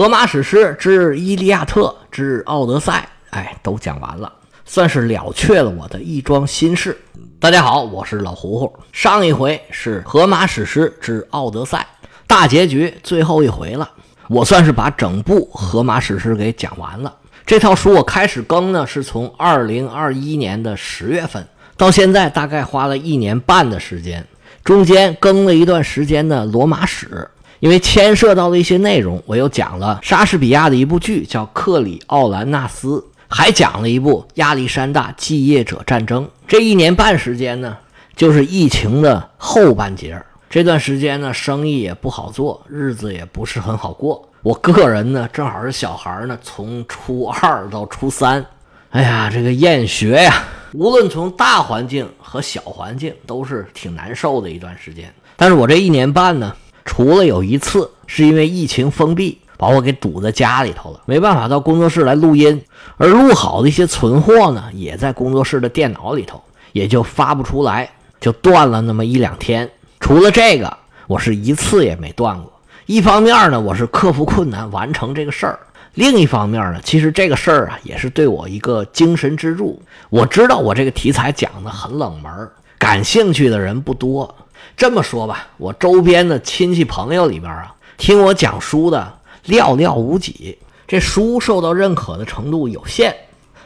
[0.00, 3.06] 荷马史诗之《伊利亚特》之《奥德赛》，
[3.36, 4.32] 哎，都讲完了，
[4.64, 6.98] 算是了却了我的一桩心事。
[7.38, 8.74] 大家好，我是老胡胡。
[8.92, 11.86] 上一回是荷马史诗之《奥德赛》
[12.26, 13.90] 大结局，最后一回了。
[14.30, 17.14] 我算是把整部荷马史诗给讲完了。
[17.44, 21.46] 这套书我开始更呢，是从二零二一年的十月份
[21.76, 24.26] 到现在，大概花了一年半的时间。
[24.64, 27.28] 中间更了一段时间的罗马史。
[27.60, 32.96] 因为牵涉到了一些内容，我又讲了莎士比亚的一部剧叫《克里奥兰纳斯》，
[33.28, 36.26] 还讲了一部亚历山大继业者战争。
[36.48, 37.76] 这一年半时间呢，
[38.16, 44.26] 就是疫情的后半截儿这段时间呢，生意也不好做，日子也不是很好过。
[44.42, 48.42] 我个人呢，正好是小孩呢，从初二到初三，
[48.88, 55.12] 哎呀，这个厌学呀，无论从大环境和小环境，都是挺难受的一段时间。
[55.36, 56.56] 但是我这一年半呢。
[56.90, 62.60] 除了有一次是因为疫情封闭，把我给堵在家里头了，没办法到工作室来录音，
[62.96, 66.42] 而录好的一些存货呢，也在工作室的电脑里头，
[66.72, 67.88] 也就发不出来，
[68.20, 69.70] 就断了那么一两天。
[70.00, 72.52] 除了这个，我是一次也没断过。
[72.86, 75.56] 一方面呢，我是克服困难完成这个事儿；
[75.94, 79.80] 另一方面呢，其实这个事儿啊，也是对我一个精神支柱。
[80.08, 82.50] 我知道我这个题材讲的很冷门，
[82.80, 84.34] 感兴趣的人不多。
[84.80, 89.12] 这么说吧，我周边的亲戚朋友里边啊，听我讲书的
[89.44, 90.56] 寥寥无几，
[90.88, 93.14] 这书受到认可的程度有限。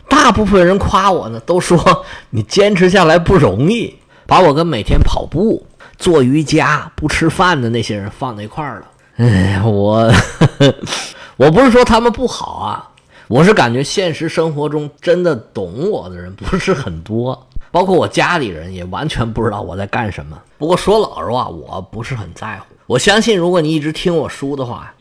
[0.08, 3.94] 大部分人夸我呢，都说你坚持下来不容易，
[4.26, 5.64] 把我跟每天跑步、
[5.98, 8.86] 做瑜伽、不吃饭的那些人放在一块儿了。
[9.24, 10.12] 哎，我
[11.36, 12.90] 我不是说他们不好啊，
[13.28, 17.46] 我是感觉现实生活中真的懂我的人不是很多。
[17.74, 20.40] 包括我家里人也完全不知道我在干什么。
[20.56, 22.66] 不过说老实话，我不是很在乎。
[22.86, 24.94] 我相信，如果你一直听我书的话，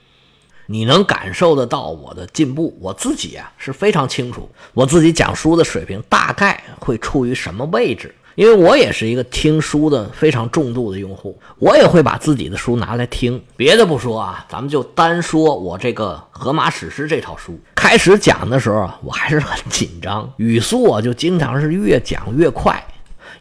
[0.65, 2.75] 你能感受得到我的进步。
[2.81, 8.15] 我自己啊是非常清楚，我自己讲书的水平大概会处于什么位置。
[8.35, 13.39] 因为我也是一个听书的非常重度的用户，我也会把自己的书拿来听。
[13.55, 17.59] 别的不说啊，咱们就单说我这个《荷马史诗》这套书。
[17.75, 22.83] 开始讲的时候啊，我还是很紧张，语速啊就经常是越讲越快，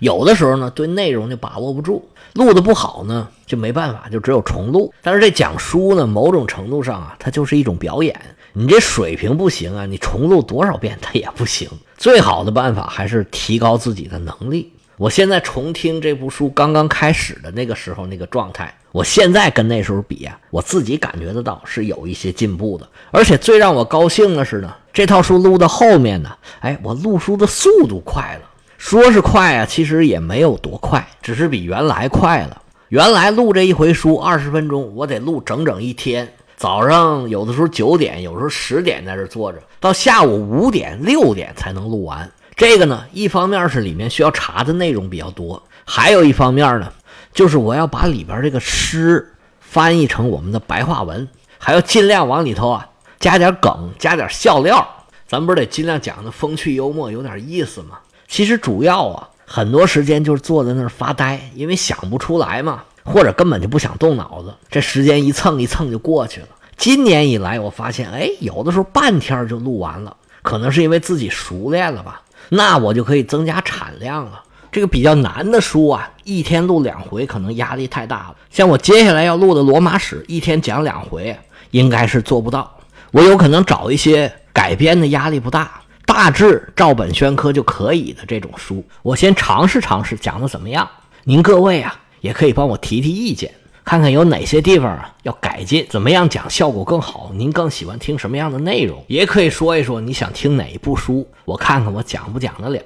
[0.00, 4.92] 有的时候呢对内容就把握不住，录的不好呢就没办法，就只有重录。
[5.00, 8.20] 但是这讲书呢，某种程度上啊，它就是一种表演。
[8.54, 11.66] 你这水平不行啊，你重录多少遍它也不行。
[11.96, 14.70] 最好的办法还是提高自己的能力。
[15.02, 22.88] 我现在重听这部书刚刚开始的那个时候那个状态，我现在跟那时候比啊，我自己感觉得到是有一些进步的。
[23.10, 26.30] 而且最让我高兴的是呢，这套书录到后面呢，
[26.60, 28.48] 哎，我录书的速度快了。
[28.78, 32.62] 说是快啊，其实也没有多快，只是比原来快了。
[32.90, 42.30] 原来录这一回书二十分钟，我得录整整一天，早上有的时候九点，有时候十点在这坐着，到下午五点六点才能录完。
[42.54, 46.92] 这个呢，一方面是里面需要查的内容比较多，还有一方面呢，
[47.32, 51.26] 就是我要把里边这个诗翻译成我们的白话文，
[51.58, 52.86] 还要尽量往里头啊
[53.18, 54.86] 加点梗，加点笑料。
[55.26, 57.98] 咱不是得尽量讲的风趣幽默，有点意思吗？
[58.28, 66.48] 其实主要啊，很多时间就是坐在那儿发呆，因为想不出来嘛，或者根本就不想动脑子，这时间一蹭一蹭就过去了。
[66.76, 72.20] 今年以来，我发现，哎，有的时候半天就录完了，可能是因为自己熟练了吧。
[72.54, 74.42] 那我就可以增加产量了。
[74.70, 78.36] 这个比较难的书啊，一天录两回可能压力太大了。
[78.50, 81.34] 像我接下来要录的《罗马史》，一天讲两回，
[81.70, 82.78] 应该是做不到。
[83.10, 90.86] 我有可能找一些改编的压力不大、大致照本宣科就可以的这种书，我先尝试尝试讲的怎么样。
[91.24, 93.50] 您各位啊，也可以帮我提提意见。
[93.84, 97.30] 看看有哪些地方啊要改进，怎么样讲效果更好？
[97.34, 99.04] 您更喜欢听什么样的内容？
[99.08, 102.82] 也可以说一说你想听哪一部书，我看看我讲不讲得了。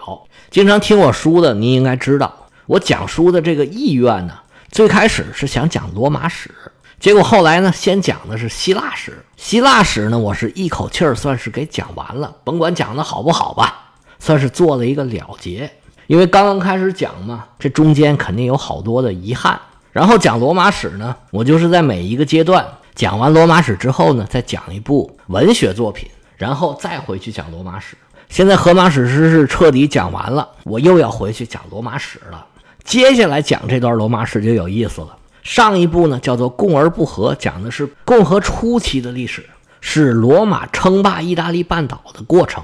[0.51, 2.35] 经常听我书的，您应该知道，
[2.67, 4.35] 我讲书的这个意愿呢，
[4.71, 6.51] 最开始是想讲罗马史，
[6.99, 9.25] 结果后来呢，先讲的是希腊史。
[9.37, 15.71] 希腊史呢，我是一口气儿算是给讲完了，甭管讲的好不好吧，算是做了一个了结。
[16.07, 19.61] 因为刚刚开始讲嘛，这中间肯定有好多的遗憾。
[19.97, 22.63] 然后讲罗马史呢，我就是在每一个阶段
[22.95, 26.07] 讲完罗马史之后呢，再讲一部文学作品，
[26.37, 27.97] 然后再回去讲罗马史。
[28.29, 32.45] 现在荷马史诗是彻底讲完了，我又要回去讲罗马史了。
[32.85, 35.17] 接下来讲这段罗马史就有意思了。
[35.43, 39.49] 上一部呢叫做《共而不和》，讲的是共和初期的历史，
[39.81, 42.63] 是罗马称霸意大利半岛的过程。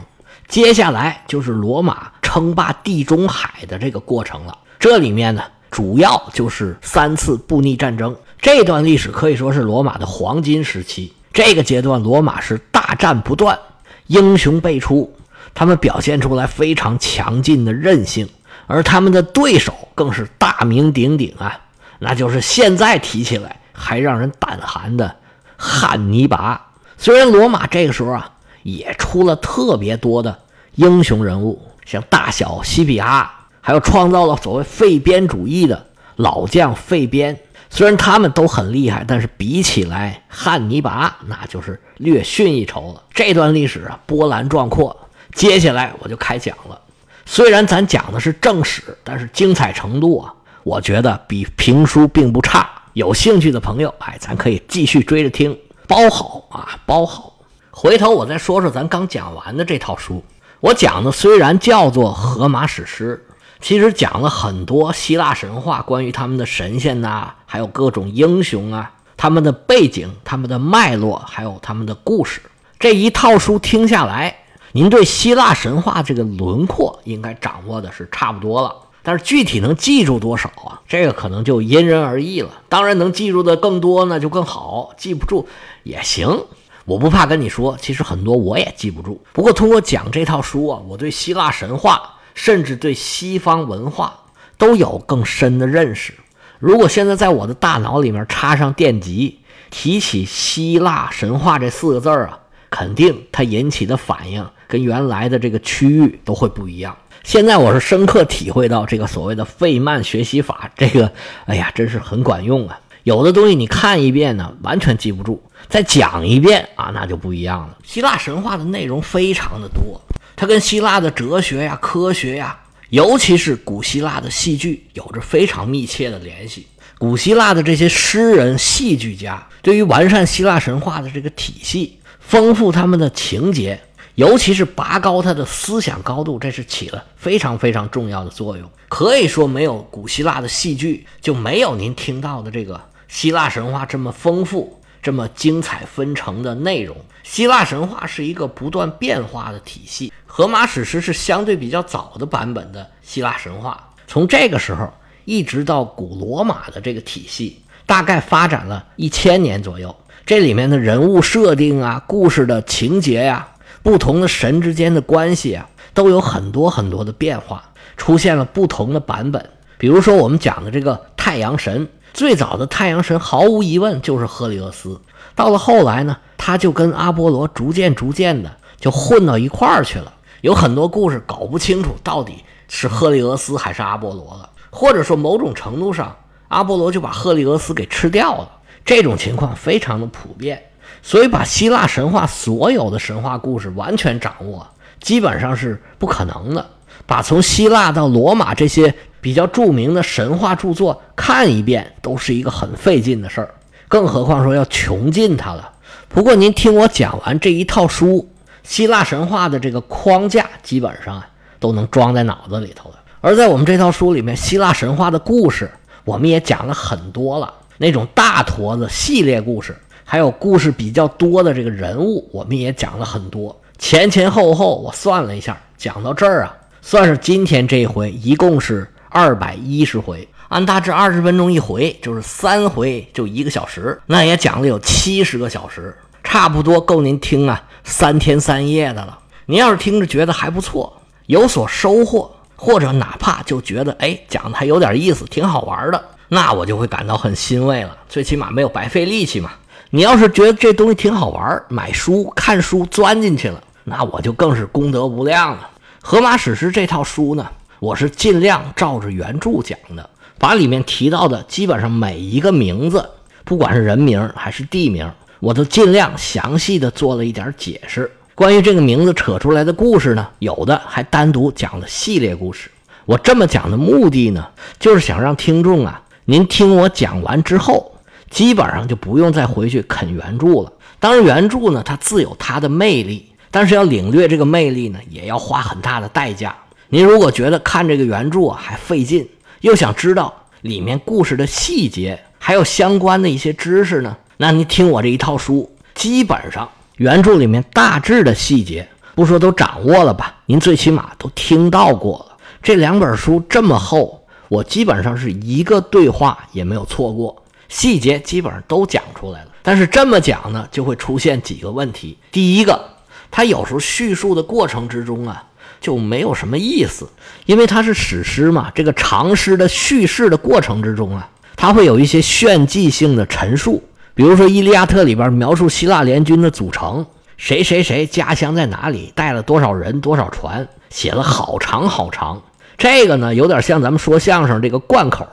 [0.49, 4.59] 接下来就是罗马称霸地中海的这个过程了。
[4.79, 5.43] 这里面呢。
[5.73, 11.15] 主要就是三次布匿战争，这段历史可以说是罗马的黄金时期。
[11.33, 13.59] 这个阶段，罗马是大战不断，
[14.07, 15.11] 英雄辈出，
[15.55, 18.29] 他们表现出来非常强劲的韧性，
[18.67, 21.59] 而他们的对手更是大名鼎鼎啊，
[21.99, 25.17] 那就是现在提起来还让人胆寒的
[25.57, 26.61] 汉尼拔。
[26.99, 28.31] 虽然罗马这个时候啊，
[28.63, 30.39] 也出了特别多的
[30.75, 35.87] 英雄人物，像大小西比阿，还有创造了所谓废边主义的
[36.17, 37.41] 老将费边。
[37.71, 43.03] 虽然他们都很厉害，但是比起来，汉尼拔那就是略逊一筹了。
[43.15, 44.95] 这段历史啊，波澜壮阔。
[45.33, 46.79] 接下来我就开讲了。
[47.25, 50.35] 虽然咱讲的是正史，但是精彩程度啊，
[50.65, 52.69] 我觉得比评书并不差。
[52.93, 57.33] 有兴趣的朋友，哎，咱可以继续追着听，包好啊，包好。
[57.71, 60.23] 回头我再说说咱刚讲完的这套书。
[60.61, 63.25] 我讲的虽然叫做《荷马史诗》。
[63.63, 72.43] 其实讲了很多希腊神话，关于他们的神仙呐，还有各种英雄啊，他们的背景、他们的脉络，还有他们的故事。
[72.81, 74.39] 这一套书听下来，
[74.73, 78.75] 您对希腊神话这个轮廓应该掌握的是差不多了。
[79.05, 80.83] 但是具体能记住多少啊？
[80.89, 82.51] 这个可能就因人而异了。
[82.69, 85.47] 当然能记住的更多呢，就更好；记不住
[85.85, 86.47] 也行。
[86.85, 89.23] 我不怕跟你说，其实很多我也记不住。
[89.33, 92.15] 不过通过讲这套书啊，我对希腊神话。
[92.35, 94.21] 甚至对西方文化
[94.59, 96.15] 都有更深的认识。
[96.59, 99.41] 如果现在在我的大脑里面插上电极，
[99.71, 102.39] 提起希腊神话这四个字儿啊，
[102.71, 106.97] 肯定它引起的反应跟原来的这个区域都会不一样。
[107.25, 111.13] 现在我是深刻体会到这个所谓的费曼学习法，这个
[111.47, 112.79] 哎呀，真是很管用啊！
[113.05, 117.79] 有的东西你看一遍呢，完全记不住；再讲一遍啊，那就不一样了。
[117.83, 120.01] 希腊神话的内容非常的多。
[120.37, 122.59] 它跟希腊的哲学呀、科学呀，
[122.91, 126.67] 尤其是古希腊的戏剧，有着非常密切的联系。
[126.99, 133.81] 古希腊的这些诗人、戏剧家，对于完善希腊神话的这个体系、丰富他们的情节，
[134.15, 138.71] 尤其是拔高他的思想高度，这是起了非常非常重要的作用。
[138.89, 144.81] 可以说，没有古希腊的戏剧，就没有您听到的这个希腊神话这么丰富。
[145.03, 150.13] 这么精彩纷呈的内容，希腊神话是一个不断变化的体系。
[150.25, 154.89] 荷马史诗是相对比较早的版本的希腊神话，从这个时候
[155.25, 159.95] 一直到古罗马的这个体系，大概发展了一千年左右。
[160.25, 163.49] 这里面的人物设定啊，故事的情节呀，
[163.83, 169.51] 不同的神之间的关系啊，都有很多很多的变化，出现了不同的版本。
[169.79, 171.89] 比如说我们讲的这个太阳神。
[172.13, 175.01] 最早的太阳神毫无疑问就是赫利俄斯，
[175.35, 180.13] 到了后来呢，他就跟阿波罗逐渐逐渐的就混到一块儿去了。
[180.43, 186.15] 有很多故事搞不清楚到底是赫利俄斯还是阿波罗了，或者说某种程度上，
[186.49, 188.49] 阿波罗就把赫利俄斯给吃掉了。
[188.85, 190.63] 这种情况非常的普遍，
[191.03, 194.67] 所以把希腊神话所有的神话故事完全掌握，
[195.01, 196.67] 基本上是不可能的。
[197.07, 198.95] 把从希腊到罗马这些。
[199.23, 203.55] 比较著名的神话著作看一遍都是一个很费劲的事儿，
[203.87, 205.71] 更何况说要穷尽它了。
[206.09, 208.29] 不过您听我讲完这一套书，
[208.65, 211.23] 希腊神话的这个框架基本上
[211.61, 212.97] 都能装在脑子里头了。
[213.21, 215.71] 而在我们这套书里面，希腊神话的故事
[216.05, 223.57] 我们也讲了很多了，那种大坨子系列故事，还有故事比较多的这个人物，我们也讲了很多。
[223.79, 228.89] 前前后后我算了一下，讲到这儿啊，算是今天这一回一共是。
[229.13, 239.19] 二百一十回，按大致二十分钟一回，就是三回就一个小时，那也讲了有七十个小时，差不多够您听啊三天三夜的了。
[239.47, 240.93] 您要是听着觉得还不错，
[241.27, 247.97] 有所收获，或者哪怕就觉得哎讲的还有点意思，挺好玩的，那我就会感到很欣慰了。
[248.09, 249.51] 最起码没有白费力气嘛。
[249.91, 255.69] 你要是觉得这东西挺好玩，买书看书钻进去了，那我就更是功德无量了。
[256.01, 257.47] 《荷马史诗》这套书呢？
[257.83, 260.09] 我是尽量照着原著讲的，
[260.39, 263.11] 把里面提到的基本上每一个名字，
[263.43, 265.11] 不管是人名还是地名，
[265.41, 268.09] 我都尽量详细的做了一点解释。
[268.37, 272.71] 关于这个名字扯出来的故事呢，有的还单独讲了系列故事。
[273.05, 274.47] 我这么讲的目的呢，
[274.79, 277.97] 就是想让听众啊，您听我讲完之后，
[278.31, 280.73] 基本上就不用再回去啃原著了。
[281.01, 286.57] 当然，原著呢，它自有它的魅力，但是要领略这个魅力呢，也要花很大的代价。
[286.95, 289.27] 您如果觉得看这个原著啊还费劲，
[289.63, 296.69] 又想知道里面故事的细节，还有相关的一些知识呢，那您听我这一套书，基本上
[296.99, 302.37] 原著里面大致的细节，不说都掌握了吧，您最起码都听到过了。
[302.63, 309.49] 这两本书这么厚，我基本上是一个对话也没有错过，细节基本上都讲出来了。
[309.63, 312.19] 但是这么讲呢，就会出现几个问题。
[312.31, 312.85] 第一个，
[313.31, 315.43] 它有时候叙述的过程之中啊，
[315.83, 317.07] 就没有什么意思，
[317.45, 318.71] 因为它是史诗嘛。
[318.75, 323.83] 这个长诗的叙事的过程之中啊，它会有一些炫技性的陈述，
[324.15, 327.05] 比如说《伊利亚特》里边描述希腊联军的组成，
[327.37, 332.41] 谁谁谁家乡在哪里，带了多少人、多少船，写了好长好长。
[332.79, 335.27] 这个呢，有点像咱们说相声这个贯口。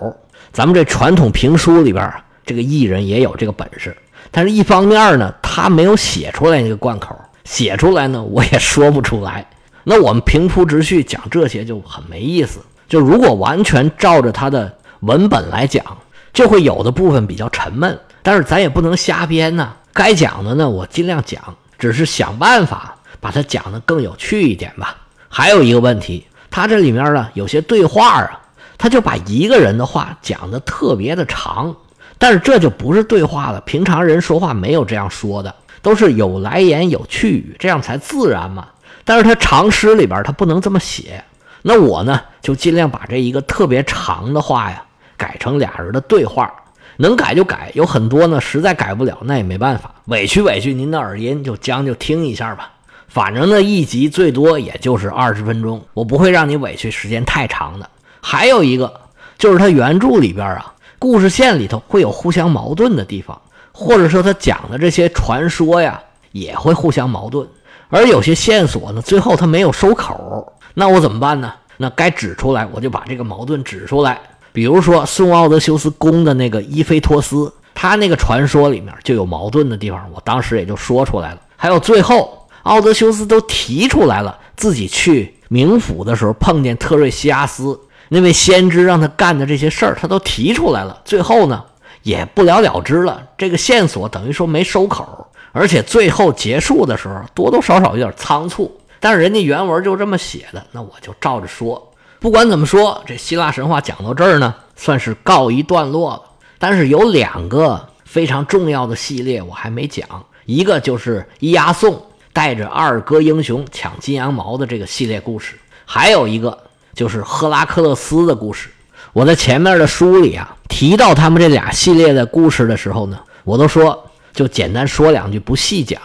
[0.51, 2.11] 咱们这传统评书里边，
[2.43, 3.95] 这个艺人也有这个本事。
[4.31, 9.45] 但是，一方面呢，他没有写出来那个贯口，写出来呢，我也说不出来。
[9.89, 12.59] 那我们平铺直叙讲这些就很没意思。
[12.87, 15.83] 就如果完全照着他的文本来讲，
[16.31, 17.99] 就会有的部分比较沉闷。
[18.21, 21.41] 但是咱也不能瞎编呢，该讲的呢，我尽量讲，
[21.79, 24.95] 只是想办法把它讲得更有趣一点吧。
[25.27, 28.39] 还有一个问题，他这里面呢，有些对话啊，
[28.77, 31.75] 他就把一个人的话讲得特别的长。
[32.19, 38.67] 但是这就不是对话了，平常人说话没有这样说的，都是有来言有去语，这样才自然嘛。
[39.09, 41.23] 但是他长诗里边他不能这么写，
[41.63, 44.83] 那我呢就尽量把这一个特别长的话呀
[45.17, 46.53] 改成俩人的对话，
[46.97, 52.71] 能改就改，有很多呢实在改不了，那也没办法，委屈委屈您的耳音，就将就听一下吧。
[53.07, 57.89] 反正呢一集最多也就是二十分钟，我不会让你委屈时间太长的。
[58.21, 59.01] 还有一个
[59.39, 60.75] 就是他原著里边啊。
[60.99, 65.99] 故事线里头会有互相矛盾的地方，或者说他讲的这些传说呀，
[66.31, 67.47] 也会互相矛盾。
[67.89, 71.53] 而有些线索呢，最后他没有收口，那我怎么办呢？
[71.77, 74.19] 那该指出来，我就把这个矛盾指出来。
[74.51, 81.41] 比如说送奥德修斯攻的那个伊菲托斯，他那个传说里面就有矛盾的地方，我当时也就说出来了。
[81.55, 87.79] 还有最后奥德修斯都提出来了，自己去冥府的时候碰见特瑞西阿斯。
[88.09, 91.63] 那位先知让他干的这些事儿，他都提出来了，最后呢
[92.03, 93.21] 也不了了之了。
[93.37, 98.79] 这个线索等于说没收口，而且最后结束的时候多多少少有点仓促。
[98.99, 101.91] 但是人家原文就这么写的，那我就照着说。
[102.19, 106.21] 不管怎么说，这希腊神话讲到这儿呢，算是告一段落了。
[106.57, 110.07] 但是有两个非常重要的系列我还没讲，
[110.45, 112.01] 一个就是伊阿宋
[112.33, 116.57] 带着二哥英雄抢金羊毛的这个系列故事，还有一个。
[116.95, 118.69] 就是赫拉克勒斯的故事。
[119.13, 125.99] 我在前面的书里啊提到他们这俩系列的故事的时候呢，我都说就简单说两句，不细讲。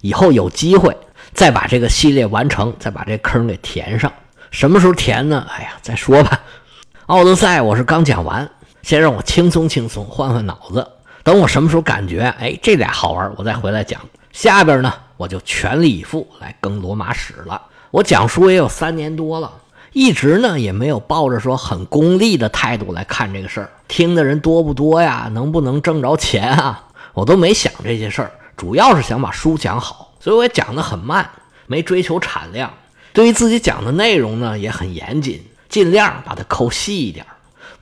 [0.00, 0.96] 以后有机会
[1.34, 4.10] 再把这个系列完成，再把这坑给填上。
[4.50, 5.46] 什么时候填呢？
[5.50, 6.40] 哎呀，再说吧。
[7.06, 8.50] 奥德赛我是刚讲完，
[8.82, 10.86] 先让我轻松轻松，换换脑子。
[11.22, 14.00] 等我什么时候感觉哎这俩好玩，我再回来讲。
[14.32, 17.60] 下边呢我就全力以赴来更罗马史了。
[17.90, 19.52] 我讲书也有三年多了。
[19.92, 25.28] 一直呢也没有抱着说很功利的态度来看这个事儿，听的人多不多呀？
[25.32, 26.86] 能不能挣着钱啊？
[27.12, 31.28] 我都没想这些事儿，主要是想把书讲好，所以我也讲得很慢，
[31.66, 32.72] 没追求产量。
[33.12, 37.26] 对于自己讲的内容呢也很严谨，尽量把它抠细一点。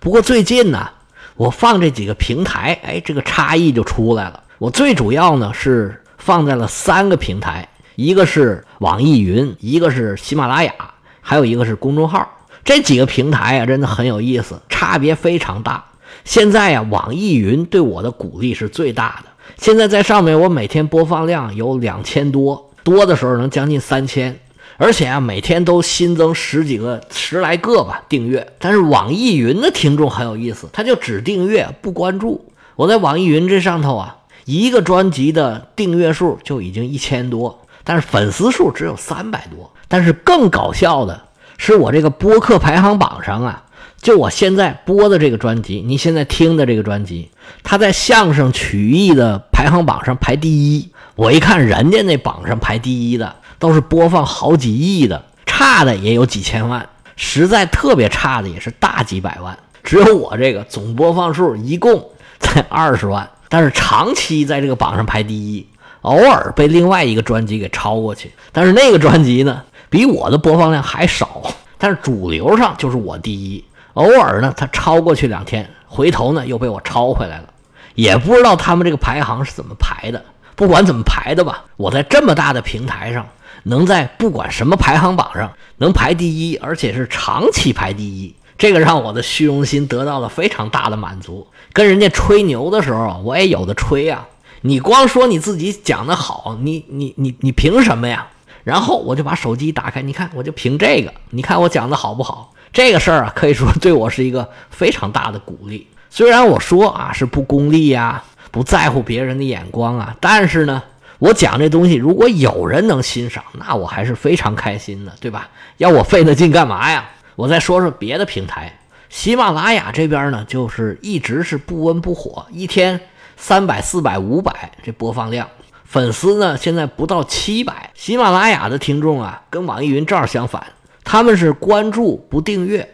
[0.01, 0.89] 不过最近呢，
[1.37, 4.43] 我放这几个平台，哎，这个差异就出来了。
[4.59, 10.73] 我最主要呢是放在了三个平台，一个是网易云，一个是喜马拉雅。
[11.21, 12.27] 还有一个是公众号，
[12.65, 15.85] 这几个平台呀，真的很有意思，差别非常大。
[16.25, 19.31] 现在呀，网易云对我的鼓励是最大的。
[19.57, 24.39] 现在在上面，我每天播放量有两千多，多的时候能将近三千，
[24.77, 28.47] 而且啊，每天都新增十几个、十来个吧订阅。
[28.59, 32.53] 但是网易云的听众很有意思，他就只订阅不关注。
[32.77, 39.73] 我在网易云这上头啊，一个专辑的订阅数就已经一千多，但是粉丝数只有三百多。
[39.89, 41.23] 但是更搞笑的
[41.57, 43.65] 是，我这个播客排行榜上啊，
[44.01, 47.31] 就我现在播的这个专辑，你现在听的这个专辑，
[47.63, 50.89] 它在相声曲艺的排行榜上排第一。
[51.15, 59.59] 我一看人家那榜上排第一的，都是播放好几亿的，差的也有几千万，实在特别差的也是大几百万。
[59.83, 65.67] 只有我这个总播放数一共才二十万，但是长期在这个榜上排第一，
[66.03, 69.63] 偶尔被另外一个专辑给超过去，但是那个专辑呢？
[69.91, 71.43] 比我的播放量还少，
[71.79, 73.65] 但是主流上就是我第一。
[73.99, 77.49] 偶尔呢，他超过去两天，回头呢又被我超回来了。
[77.97, 80.25] 也不知道他们这个排行是怎么排的。
[80.55, 83.27] 不管怎么排的吧，我在这么大的平台上，
[83.65, 91.49] 能在不管什么排行榜上能排第一，而且是长期排第一，这个让我的虚荣心得到了非常大的满足。
[91.73, 94.29] 跟人家吹牛的时候，我也有的吹啊。
[94.61, 98.29] 你光说你自己讲的好，你你你你凭什么呀？
[98.63, 102.53] 然后我就把手机打开，你看，我就凭这个，你看我讲的好不好？
[102.73, 105.87] 这个事儿啊，可以说对我是一个非常大的鼓励。
[106.11, 110.17] 虽然我说啊是不功利呀，不在乎别人的眼光啊。
[110.21, 110.83] 但是呢，
[111.19, 115.49] 我讲这东西，如果有人能欣赏，那我还是非常开心的，对吧？
[115.77, 117.09] 要我费那劲干嘛呀？
[117.37, 123.01] 我再说说别的平台，喜马拉雅这边呢，就是一直是不温不火，一天
[123.37, 125.49] 三百、四百、五百这播放量。
[125.85, 127.91] 粉丝呢，现在不到七百。
[127.95, 130.67] 喜马拉雅的听众啊，跟网易云正好相反，
[131.11, 132.87] 他们是关注不订阅。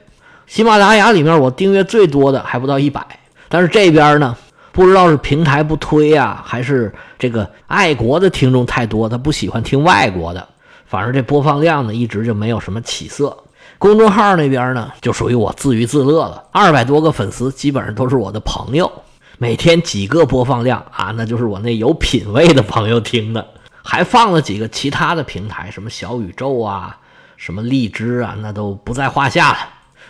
[0.46, 3.04] 喜马拉雅里面我订阅最多的还不到一百，
[3.48, 4.36] 但是这边呢，
[4.70, 10.46] 不知道是平台不推呀，还是这个爱国的听众太多，他不喜欢听外国的。
[10.86, 13.36] 反正这播放量呢，一直就没有什么起色。
[13.80, 18.92] 公众号那边呢，就属于我自娱自乐了，二百多个粉丝，基本上都是我的朋友。
[19.38, 23.44] 每天几个播放量啊，那就是我那有品位的朋友听的，
[23.82, 26.96] 还放了几个其他的平台，什么小宇宙啊，
[27.44, 29.58] 什么荔枝啊，那都不在话下了。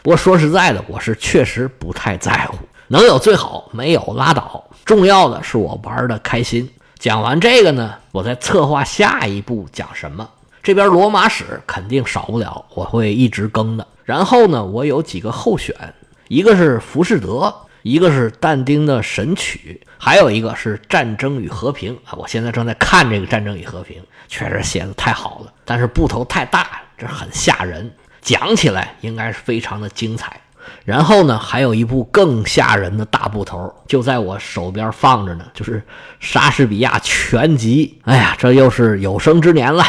[0.04, 4.64] 不过说实在的，我是确实不太在乎，能有最好，没有拉倒。
[4.84, 6.70] 重要的是我玩的开心。
[6.96, 10.30] 讲完这个呢，我再策划下一步讲什么。
[10.62, 13.84] 这边罗马史肯定少不了，我会一直更的。
[14.04, 15.74] 然后呢，我有几个候选，
[16.28, 17.52] 一个是浮士德。
[17.82, 22.16] 一个是但丁的《神曲》，还有一个是《战争与和平》啊！
[22.16, 30.40] 我现在正在看这个《战争与和平》，确实写的太好了，但是部头太大了，这很吓人，讲起来应该是非常的精彩。
[30.84, 35.78] 然后呢，还有一部更吓人的大部头，就在我手边放着呢，就是
[36.20, 37.98] 《莎士比亚全集》。
[38.10, 39.84] 哎呀，这又是有生之年了。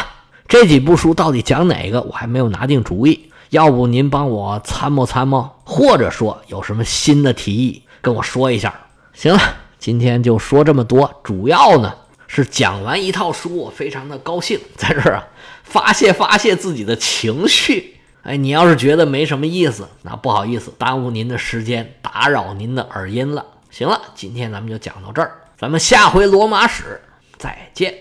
[0.48, 3.30] 这几部书到底讲哪个，我还没有拿定主意。
[3.50, 7.82] 要不您帮我参谋参谋，或者说有什么新的提议？
[8.02, 8.74] 跟我说一下，
[9.14, 9.40] 行了，
[9.78, 11.10] 今天就说这么多。
[11.24, 11.94] 主要呢
[12.26, 15.28] 是讲完一套书，我非常的高兴， 在这儿啊
[15.62, 17.96] 发泄发泄自己的情绪。
[18.22, 23.46] 哎，你要是觉得没什么意思，那不好意思，耽误您的时间，打扰您的耳音了。
[23.70, 27.00] 行了，今天咱们就讲到这儿，咱们下回罗马史
[27.38, 27.94] 再见。